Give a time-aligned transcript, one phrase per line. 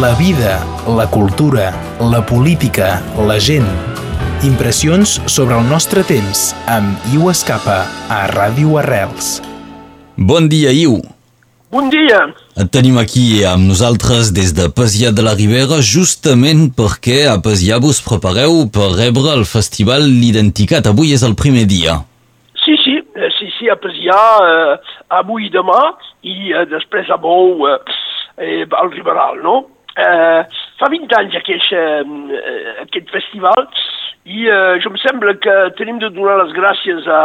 [0.00, 3.64] La vida, la cultura, la política, la gent.
[4.44, 7.78] Impressions sobre el nostre temps amb Iu Escapa
[8.12, 9.38] a Ràdio Arrels.
[10.18, 10.98] Bon dia, Iu.
[11.72, 12.18] Bon dia.
[12.60, 17.78] Et tenim aquí amb nosaltres des de Pasià de la Ribera justament perquè a Pasià
[17.80, 20.90] vos prepareu per rebre el festival L'Identicat.
[20.92, 22.02] Avui és el primer dia.
[22.66, 24.20] Sí, sí, eh, sí, sí, a Pasià
[24.50, 24.76] eh,
[25.22, 25.80] avui i demà
[26.20, 27.78] i eh, després a Bou eh,
[28.44, 29.56] eh, al Riberal, no?
[29.96, 30.40] Eh,
[30.76, 33.62] fa 20 anys aquest, eh, aquest festival
[34.28, 37.20] i eh, jo em sembla que tenim de donar les gràcies a,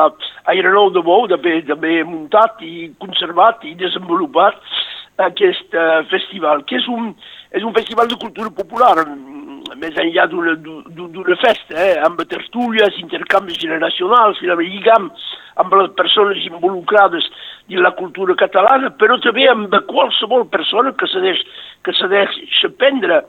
[0.48, 4.56] a Irenou de Bou d'haver muntat i conservat i desenvolupat
[5.28, 7.12] aquest eh, festival, que és un,
[7.52, 8.96] és un festival de cultura popular,
[9.82, 15.12] més enllà d'una festa, eh, amb tertúlies, intercanvis generacionals, i lligam
[15.62, 17.28] amb les persones involucrades
[17.70, 21.44] en la cultura catalana, però també amb qualsevol persona que se deix,
[21.84, 23.24] que se deix aprendre,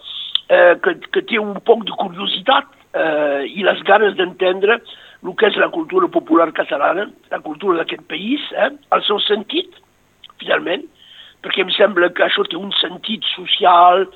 [0.49, 4.81] eh, que, que té un poc de curiositat eh, i les ganes d'entendre
[5.23, 9.71] el que és la cultura popular catalana, la cultura d'aquest país, eh, el seu sentit,
[10.43, 10.85] finalment,
[11.43, 14.07] perquè em sembla que això té un sentit social,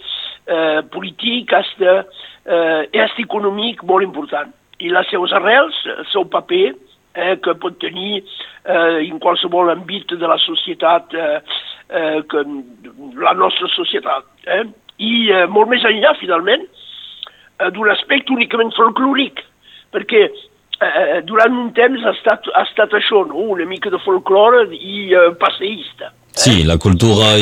[0.47, 2.05] eh, polític, hasta,
[2.45, 4.53] eh, hasta econòmic molt important.
[4.79, 6.75] I les seves arrels, el seu paper,
[7.15, 8.23] eh, que pot tenir
[8.65, 11.41] eh, en qualsevol àmbit de la societat, eh,
[11.91, 12.43] eh, que,
[13.23, 14.27] la nostra societat.
[14.47, 14.65] Eh?
[14.99, 19.43] I eh, molt més enllà, finalment, eh, d'un aspecte únicament folclòric,
[19.95, 23.49] perquè eh, durant un temps ha estat, ha estat això, no?
[23.57, 26.13] una mica de folclore i eh, passeista.
[26.37, 27.33] Sí, la cultura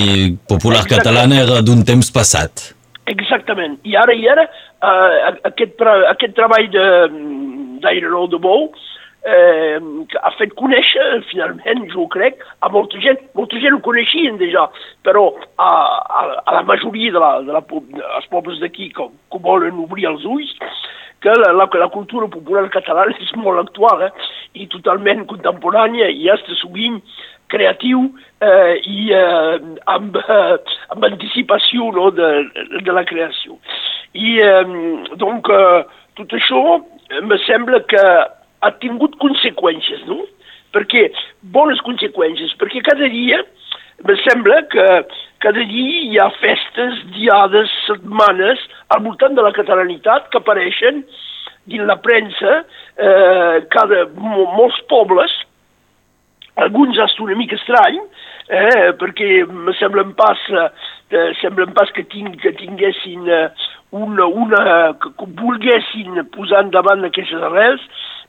[0.46, 1.00] popular Exactament.
[1.02, 2.70] catalana era d'un temps passat.
[3.10, 3.80] Exactament.
[3.84, 8.93] I ara i ara eh, aquest, aquest treball d'Aireró de, de Bou eh,
[9.24, 13.22] ha fet conèixer, finalment, jo crec, a molta gent.
[13.38, 14.66] Molta gent ho coneixien déjà,
[15.06, 19.40] però a, a, a la majoria de, la, de la, dels pobles d'aquí que, que
[19.46, 20.52] volen obrir els ulls,
[21.24, 24.12] que la, la, la cultura popular catalana és molt actual eh?
[24.60, 27.00] i totalment contemporània i està sovint
[27.48, 28.02] creatiu
[28.44, 29.56] eh, i eh,
[29.94, 32.30] amb, eh, amb anticipació no, de,
[32.84, 33.56] de la creació.
[34.12, 34.64] I eh,
[35.20, 35.84] donc eh,
[36.20, 36.62] tot això
[37.24, 38.04] me sembla que
[38.64, 40.24] ha tingut conseqüències, no?
[40.74, 41.06] Perquè,
[41.54, 43.42] bones conseqüències, perquè cada dia
[44.04, 44.86] me sembla que
[45.44, 48.62] cada dia hi ha festes, diades, setmanes
[48.94, 51.04] al voltant de la catalanitat que apareixen
[51.70, 52.62] dins la premsa,
[52.96, 55.32] eh, cada, molts pobles,
[56.60, 58.00] alguns és una mica estrany,
[58.48, 63.48] eh, perquè me semblen pas, eh, semblen pas que, ting, que tinguessin eh,
[63.94, 64.64] una, una,
[65.00, 67.82] que volguessin posar endavant aquestes arrels,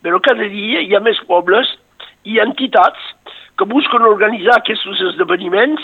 [0.05, 1.71] però cada dia hi ha més pobles
[2.29, 3.01] i entitats
[3.57, 5.81] que busquen organitzar aquests esdeveniments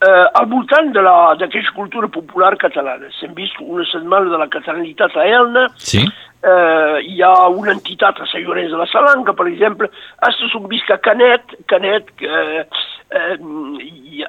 [0.00, 3.10] eh, al voltant d'aquesta cultura popular catalana.
[3.18, 6.06] S'hem vist una setmana de la catalanitat a Elna, sí
[6.42, 9.90] eh, hi ha una entitat a Sant Llorenç de la Salanca, per exemple,
[10.24, 12.64] hasta s'ho visc a Canet, Canet eh,
[13.10, 13.36] eh,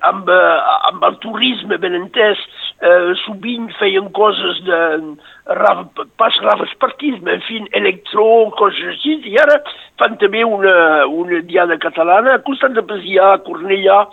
[0.09, 2.41] amb, amb el turisme ben entès,
[2.81, 4.81] eh, sovint feien coses de
[6.19, 8.25] pas ravespartisme, en fi, electro,
[8.59, 9.61] coses així, i ara
[10.01, 14.03] fan també una, una diada catalana, a costat de Pesià, a Cornellà,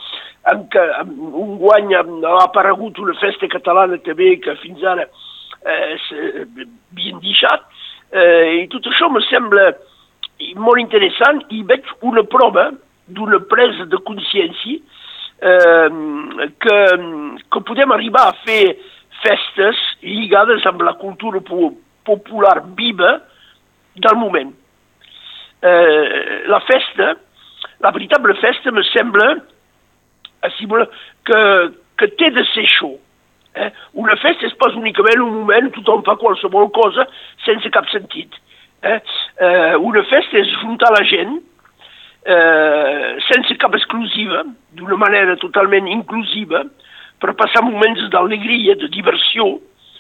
[0.49, 2.05] en què un guany ha
[2.41, 7.67] aparegut una festa catalana també que fins ara eh, s'havien deixat,
[8.09, 9.73] Eh, I tot això me sembla
[10.57, 12.71] molt interessant i veig una prova
[13.09, 15.89] d'una presa de consciència eh,
[16.63, 16.79] que,
[17.53, 18.77] que podem arribar a fer
[19.25, 21.43] festes lligades amb la cultura
[22.07, 23.19] popular viva
[23.99, 24.55] del moment.
[25.61, 27.17] Eh, la festa,
[27.83, 29.35] la veritable festa me sembla
[31.27, 31.43] que,
[31.99, 32.95] que té de ser això
[33.59, 33.71] Eh?
[33.99, 37.09] Una festa és pas únicament un moment tothom fa qualsevol cosa
[37.47, 38.35] sense cap sentit.
[38.83, 38.99] Eh?
[38.99, 41.39] Eh, una festa és juntar la gent
[42.29, 44.45] eh, sense cap exclusiva,
[44.79, 46.65] d'una manera totalment inclusiva,
[47.19, 49.57] per passar moments d'alegria, de diversió,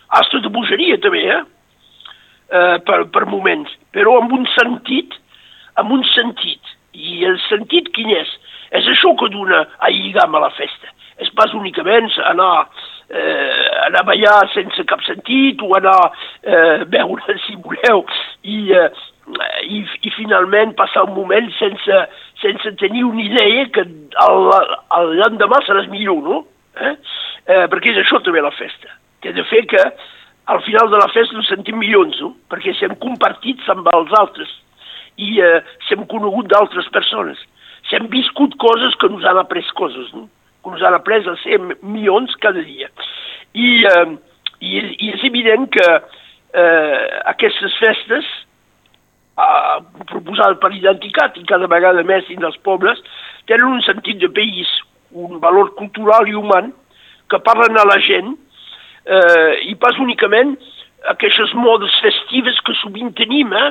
[0.09, 1.41] hasta de bogeria també, eh?
[2.53, 2.77] eh?
[2.87, 5.17] per, per moments, però amb un sentit,
[5.81, 6.77] amb un sentit.
[6.99, 8.31] I el sentit quin és?
[8.75, 10.91] És això que dona a lligam a la festa.
[11.23, 12.53] És pas únicament anar
[13.11, 13.57] eh,
[13.88, 15.99] anar a ballar sense cap sentit o anar
[16.43, 18.05] eh, veure, si voleu,
[18.44, 18.90] i, eh,
[19.69, 22.05] i, i finalment passar un moment sense,
[22.43, 23.85] sense tenir una idea que
[25.19, 26.44] l'endemà seràs millor, no?
[26.79, 26.94] Eh?
[27.49, 28.94] Eh, perquè és això també la festa.
[29.23, 29.82] Que de fer que
[30.49, 32.32] al final de la festa ens sentim milions, no?
[32.52, 34.52] Perquè s'hem compartit amb els altres
[35.19, 37.41] i eh, s'hem conegut d'altres persones.
[37.91, 40.29] S'hem viscut coses que ens han après coses, no?
[40.62, 42.90] Que ens han après a ser milions cada dia.
[43.55, 44.16] I, eh,
[44.60, 48.26] I, i és evident que eh, aquestes festes,
[49.38, 49.78] eh,
[50.10, 53.00] proposades per Identicat i cada vegada més dins dels pobles,
[53.46, 54.69] tenen un sentit de país,
[55.12, 56.72] un valor cultural i human
[57.31, 58.34] que parlen a la gent
[59.06, 60.56] eh, i pas únicament
[61.08, 63.70] aquestes modes festives que sovint tenim, eh,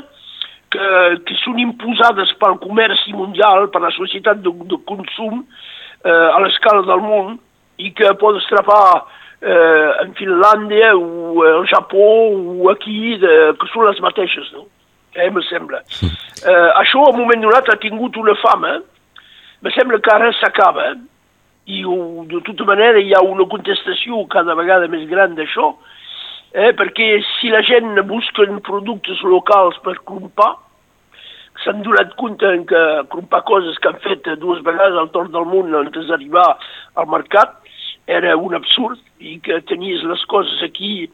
[0.74, 0.88] que,
[1.28, 5.44] que són imposades pel comerç mundial, per la societat de, de consum
[6.04, 7.38] eh, a l'escala del món
[7.78, 9.04] i que pot estrapar
[9.42, 14.66] eh, en Finlàndia o al Japó o aquí, de, que són les mateixes, no?
[15.18, 15.82] Eh, me sembla.
[16.04, 18.78] Eh, això, a un moment donat, ha tingut una fama.
[19.66, 20.92] Me sembla que ara s'acaba
[21.68, 21.82] i
[22.32, 25.74] de tota manera hi ha una contestació cada vegada més gran d'això,
[26.54, 30.54] eh, perquè si la gent busca productes locals per crompar,
[31.68, 32.82] s'han donat compte que
[33.12, 36.48] crompar coses que han fet dues vegades al torn del món antes d'arribar
[36.96, 37.60] al mercat
[38.08, 41.10] era un absurd i que tenies les coses aquí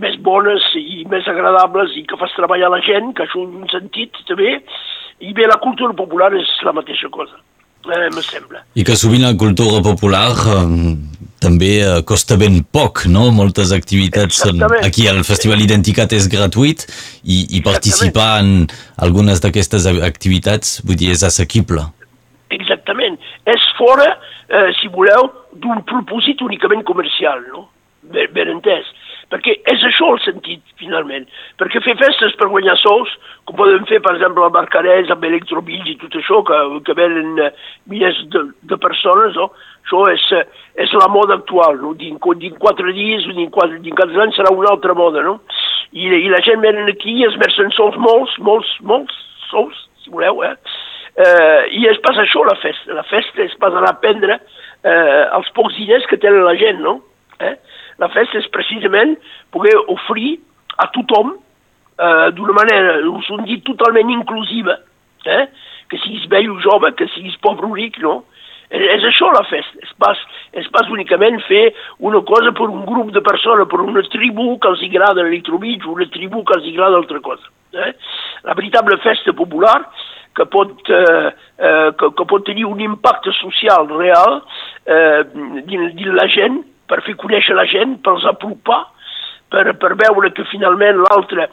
[0.00, 3.68] més bones i més agradables i que fas treballar la gent, que això en un
[3.68, 4.56] sentit també,
[5.20, 7.36] i bé, la cultura popular és la mateixa cosa
[7.84, 8.64] eh, me sembla.
[8.80, 10.64] I que sovint la cultura popular eh,
[11.40, 13.30] també eh, costa ben poc, no?
[13.34, 14.84] Moltes activitats Exactament.
[14.86, 16.84] aquí al Festival Identicat és gratuït
[17.24, 18.68] i, i participar en
[19.00, 21.86] algunes d'aquestes activitats, vull dir, és assequible.
[22.54, 23.18] Exactament.
[23.48, 24.12] És fora,
[24.48, 27.68] eh, si voleu, d'un propòsit únicament comercial, no?
[28.12, 28.88] Ben, ben entès.
[29.30, 31.28] Perquè és això el sentit, finalment.
[31.60, 33.12] Perquè fer festes per guanyar sous,
[33.46, 37.38] com podem fer, per exemple, a Barcarès, amb electrobills i tot això, que, que venen
[37.38, 37.52] eh,
[37.90, 38.42] milers de,
[38.72, 39.52] de persones, no?
[39.84, 40.42] això és, eh,
[40.82, 41.78] és la moda actual.
[41.78, 41.94] No?
[41.98, 45.22] Dins, dins quatre dies o dins quatre, dins quatre anys serà una altra moda.
[45.22, 45.38] No?
[45.92, 49.14] I, I la gent venen aquí i es mercen sols molts, molts, molts
[49.50, 50.56] sols, si voleu, eh?
[51.22, 52.98] eh I és pas això la festa.
[52.98, 56.82] La festa és pas anar a prendre eh, els pocs diners que tenen la gent,
[56.82, 56.98] no?
[57.40, 57.54] Eh?
[58.00, 59.16] La festa és precisament
[59.52, 60.38] poder oferir
[60.80, 64.78] a tothom eh, d'una manera, us ho dit, totalment inclusiva,
[65.26, 65.44] eh?
[65.90, 68.22] que siguis vell o jove, que siguis pobre o ric, no?
[68.70, 70.18] És, és això la festa, és pas,
[70.56, 71.64] és pas únicament fer
[72.06, 76.06] una cosa per un grup de persones, per una tribu que els agrada l'electrobitx, una
[76.14, 77.50] tribu que els agrada altra cosa.
[77.74, 77.92] Eh?
[78.46, 79.76] La veritable festa popular
[80.34, 84.40] que pot, eh, eh, que, que pot tenir un impacte social real
[84.86, 85.26] eh,
[85.66, 88.82] dins, dins la gent per fer conèixer la gent, per els apropar,
[89.50, 91.48] per, per veure que finalment l'altre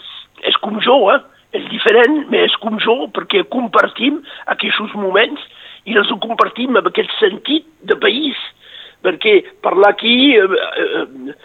[0.45, 1.21] és com jo, eh?
[1.57, 4.19] és diferent, però és com jo, perquè compartim
[4.53, 5.41] aquests moments
[5.87, 8.37] i els compartim amb aquest sentit de país,
[9.05, 11.35] perquè parlar aquí, eh, eh,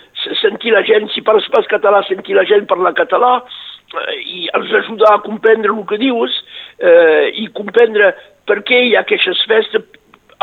[0.40, 4.72] sentir la gent, si parles pas català, sentir la gent parlar català, eh, i els
[4.82, 6.42] ajudar a comprendre el que dius,
[6.80, 8.14] eh, i comprendre
[8.48, 9.84] per què hi ha aquestes festes,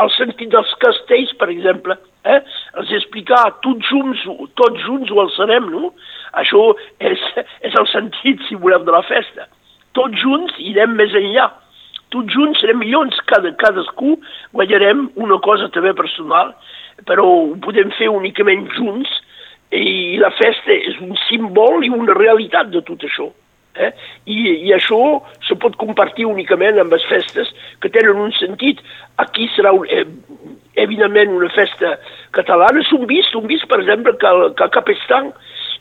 [0.02, 2.40] el sentit dels castells, per exemple, eh?
[2.80, 4.22] els explicar tots junts,
[4.60, 5.92] tots junts ho alçarem, no?
[6.40, 7.24] Això és,
[7.66, 9.48] és el sentit, si voleu, de la festa.
[9.98, 11.48] Tots junts irem més enllà.
[12.14, 14.16] Tots junts serem milions, cada, cadascú
[14.56, 16.54] guanyarem una cosa també personal,
[17.06, 19.12] però ho podem fer únicament junts
[19.70, 23.28] i la festa és un símbol i una realitat de tot això.
[23.78, 23.90] Eh?
[24.26, 24.98] I, I això
[25.46, 27.50] se pot compartir únicament amb les festes
[27.82, 28.80] que tenen un sentit.
[29.22, 30.04] Aquí serà, un, eh,
[30.82, 31.96] evidentment, una festa
[32.36, 32.82] catalana.
[32.88, 35.30] S'han vist, un vist, per exemple, que, que a Capestan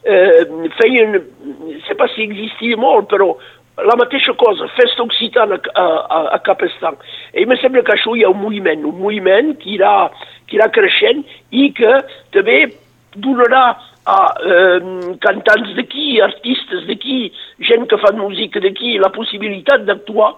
[0.03, 0.45] eh,
[0.78, 3.33] feien, no sé pas si existia molt, però
[3.85, 6.97] la mateixa cosa, festa occitana a, a, a Capestan.
[7.33, 9.94] I em sembla que això hi ha un moviment, un moviment que irà,
[10.47, 11.94] que irà creixent i que
[12.35, 12.66] també
[13.16, 13.63] donarà
[14.09, 17.31] a eh, cantants d'aquí, artistes d'aquí,
[17.69, 20.33] gent que fan música d'aquí, la possibilitat d'actuar,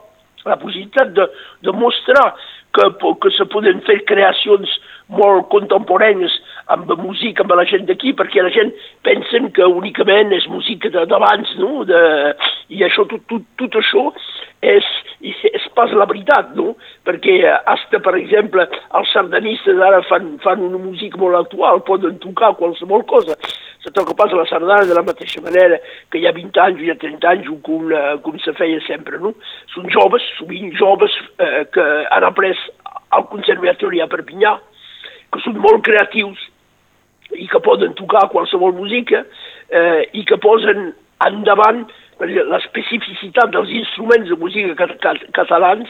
[0.46, 1.28] la possibilitat de,
[1.62, 2.34] de mostrar
[2.74, 2.88] que,
[3.22, 4.72] que se poden fer creacions
[5.12, 6.34] molt contemporànies
[6.72, 8.72] amb música, amb la gent d'aquí, perquè la gent
[9.06, 11.84] pensen que únicament és música d'abans, no?
[11.88, 12.02] De,
[12.72, 14.08] I això, tot, tot, tot això
[14.64, 14.88] és
[15.82, 16.76] pas la veritat, no?
[17.08, 18.68] Perquè hasta, per exemple,
[19.00, 23.38] els sardanistes ara fan, fan una música molt actual, poden tocar qualsevol cosa.
[23.82, 25.80] Se toca pas la sardana de la mateixa manera
[26.14, 28.82] que hi ha 20 anys o hi ha 30 anys com, uh, com se feia
[28.86, 29.34] sempre, no?
[29.74, 32.54] Són joves, sovint joves eh, que han après
[33.18, 34.54] al Conservatori a Perpinyà,
[35.34, 36.46] que són molt creatius
[37.40, 39.24] i que poden tocar qualsevol música
[39.72, 40.92] eh, i que posen
[41.26, 41.86] endavant
[42.26, 45.90] l'especificitat dels instruments de música cat cat catalans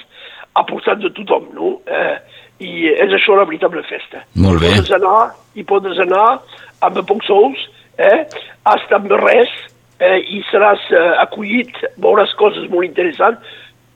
[0.55, 1.73] a portat de tothom, no?
[1.87, 2.15] Eh,
[2.61, 4.21] I és això la veritable festa.
[4.37, 4.69] Molt bé.
[4.69, 5.21] I podes anar,
[5.57, 6.27] i podes anar
[6.85, 7.63] amb pocs sous,
[7.97, 8.25] eh,
[8.69, 9.49] hasta amb res,
[9.99, 13.41] eh, i seràs eh, acollit, veuràs coses molt interessants,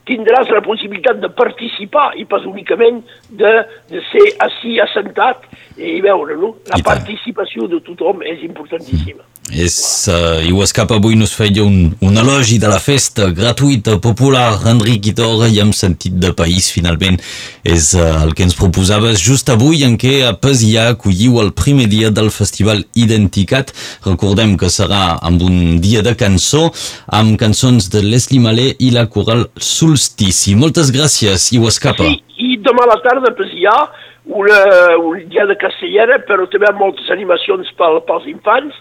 [0.06, 3.00] tindràs la possibilitat de participar i pas únicament
[3.30, 3.52] de,
[3.90, 6.54] de ser així assentat i veure, no?
[6.70, 9.24] La participació de tothom és importantíssima.
[9.24, 9.35] Mm.
[9.54, 14.56] És, uh, i Escap avui nos feia un, un elogi de la festa gratuïta, popular,
[14.66, 17.20] enriquidora i amb sentit de país, finalment.
[17.62, 21.86] És uh, el que ens proposaves just avui en què a Pesià acolliu el primer
[21.92, 23.70] dia del Festival Identicat.
[24.08, 26.66] Recordem que serà amb un dia de cançó,
[27.06, 30.56] amb cançons de Leslie Malé i la coral Solstici.
[30.58, 32.10] Moltes gràcies, i Escapa.
[32.10, 33.78] Sí, i demà a la tarda a Pesià
[34.26, 38.74] un dia de castellera, però també moltes animacions pel, pels infants,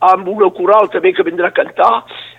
[0.00, 1.92] amb una coral també que vindrà a cantar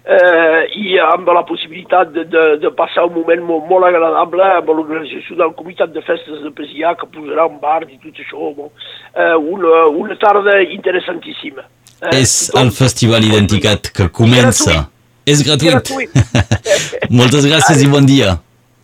[0.06, 4.72] eh, i amb la possibilitat de, de, de passar un moment molt, molt agradable amb
[4.72, 8.54] l'organització del Comitat de Festes de Pesià que posarà un bar i tot això.
[8.56, 8.72] Bon,
[9.14, 11.68] eh, una, una tarda interessantíssima.
[12.00, 14.86] Eh, és el Festival Identicat que comença.
[15.28, 15.76] És gratuït.
[15.76, 17.12] És gratuït.
[17.20, 17.86] Moltes gràcies Ai.
[17.86, 18.38] i bon dia.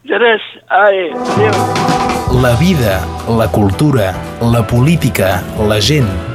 [0.05, 0.43] De res.
[0.67, 1.57] Ai, adéu.
[2.43, 2.99] La vida,
[3.39, 4.11] la cultura,
[4.43, 5.39] la política,
[5.69, 6.34] la gent